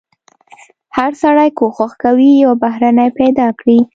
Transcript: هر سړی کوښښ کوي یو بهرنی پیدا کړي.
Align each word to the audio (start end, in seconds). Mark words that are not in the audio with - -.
هر 0.97 1.11
سړی 1.23 1.49
کوښښ 1.59 1.91
کوي 2.03 2.31
یو 2.43 2.51
بهرنی 2.63 3.09
پیدا 3.19 3.47
کړي. 3.59 3.79